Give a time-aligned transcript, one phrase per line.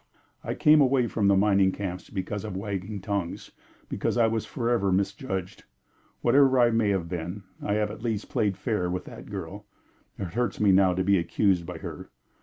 [0.43, 3.51] "I came away from the mining camps because of wagging tongues
[3.87, 5.63] because I was forever misjudged.
[6.21, 9.67] Whatever I may have been, I have at least played fair with that girl;
[10.17, 12.09] it hurts me now to be accused by her.